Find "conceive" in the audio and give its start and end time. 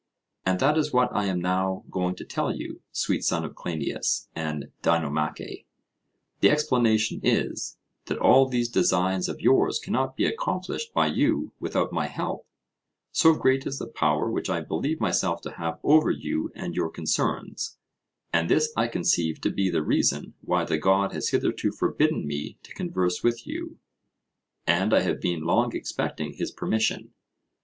18.87-19.39